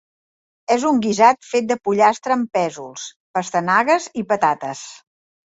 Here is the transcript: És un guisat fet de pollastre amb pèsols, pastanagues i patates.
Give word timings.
És 0.75 0.85
un 0.91 1.01
guisat 1.03 1.37
fet 1.49 1.67
de 1.71 1.77
pollastre 1.89 2.35
amb 2.37 2.49
pèsols, 2.59 3.05
pastanagues 3.41 4.09
i 4.23 4.27
patates. 4.35 4.85